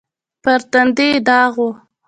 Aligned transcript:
پر 0.43 0.59
تندي 0.71 1.07
يې 1.13 1.17
داغ 1.27 1.53
و. 1.63 1.67